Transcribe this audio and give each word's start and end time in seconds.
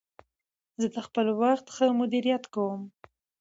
زه 0.81 0.87
د 0.95 0.97
خپل 1.07 1.27
وخت 1.41 1.65
ښه 1.75 1.85
مدیریت 1.99 2.43
کوم. 2.53 2.81